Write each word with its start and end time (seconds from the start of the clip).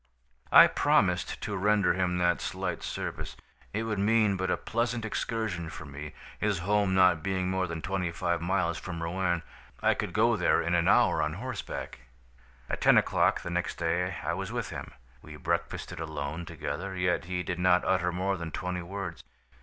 "I 0.51 0.65
promised 0.65 1.39
to 1.41 1.55
render 1.55 1.93
him 1.93 2.17
that 2.17 2.41
slight 2.41 2.81
service. 2.81 3.37
It 3.71 3.83
would 3.83 3.99
mean 3.99 4.35
but 4.35 4.49
a 4.49 4.57
pleasant 4.57 5.05
excursion 5.05 5.69
for 5.69 5.85
me, 5.85 6.15
his 6.39 6.57
home 6.57 6.95
not 6.95 7.21
being 7.21 7.51
more 7.51 7.67
than 7.67 7.83
twenty 7.83 8.11
five 8.11 8.41
miles 8.41 8.79
from 8.79 9.03
Rouen. 9.03 9.43
I 9.79 9.93
could 9.93 10.11
go 10.11 10.35
there 10.35 10.59
in 10.59 10.73
an 10.73 10.87
hour 10.87 11.21
on 11.21 11.33
horseback. 11.33 11.99
"At 12.67 12.81
ten 12.81 12.97
o'clock 12.97 13.41
the 13.41 13.51
next 13.51 13.75
day 13.75 14.17
I 14.23 14.33
was 14.33 14.51
with 14.51 14.71
him. 14.71 14.91
We 15.21 15.35
breakfasted 15.35 15.99
alone 15.99 16.47
together, 16.47 16.95
yet 16.95 17.25
he 17.25 17.43
did 17.43 17.59
not 17.59 17.85
utter 17.85 18.11
more 18.11 18.37
than 18.37 18.49
twenty 18.49 18.81
words. 18.81 19.23